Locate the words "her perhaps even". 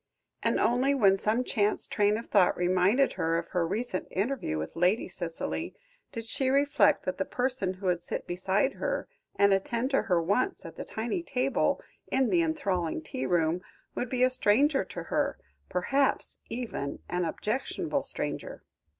15.03-17.03